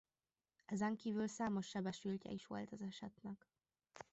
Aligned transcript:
Ezen 0.65 0.95
kívül 0.95 1.27
számos 1.27 1.67
sebesültje 1.67 2.31
is 2.31 2.45
volt 2.45 2.71
az 2.71 2.81
esetnek. 2.81 3.47